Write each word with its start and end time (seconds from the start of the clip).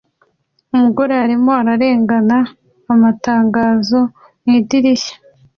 Umugore 0.75 1.13
arimo 1.25 1.51
arengana 1.73 2.37
amatangazo 2.93 3.99
mu 4.43 4.51
idirishya 4.59 5.15